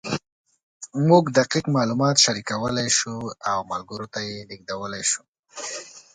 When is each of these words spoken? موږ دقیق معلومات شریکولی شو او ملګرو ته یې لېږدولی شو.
موږ 1.09 1.23
دقیق 1.39 1.65
معلومات 1.77 2.15
شریکولی 2.25 2.87
شو 2.97 3.15
او 3.49 3.59
ملګرو 3.71 4.07
ته 4.13 4.19
یې 4.27 4.37
لېږدولی 4.49 5.03
شو. 5.11 5.23